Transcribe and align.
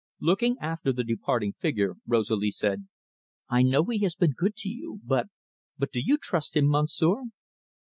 Looking 0.19 0.57
after 0.59 0.91
the 0.91 1.03
departing 1.03 1.53
figure, 1.59 1.93
Rosalie 2.07 2.49
said: 2.49 2.87
"I 3.49 3.61
know 3.61 3.83
he 3.83 3.99
has 3.99 4.15
been 4.15 4.31
good 4.31 4.55
to 4.55 4.67
you, 4.67 4.99
but 5.03 5.27
but 5.77 5.91
do 5.91 6.01
you 6.03 6.17
trust 6.17 6.55
him, 6.57 6.67
Monsieur?" 6.67 7.25